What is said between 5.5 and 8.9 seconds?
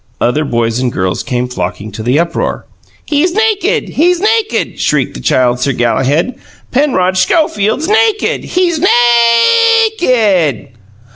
Sir Galahad. "Penrod Schofield's nakid! He's NA